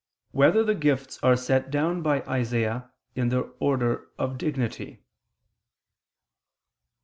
7] 0.31 0.37
Whether 0.39 0.63
the 0.63 0.73
Gifts 0.73 1.19
Are 1.21 1.35
Set 1.35 1.69
Down 1.69 2.01
by 2.01 2.23
Isaias 2.27 2.81
in 3.13 3.29
Their 3.29 3.51
Order 3.59 4.07
of 4.17 4.39
Dignity? 4.39 5.03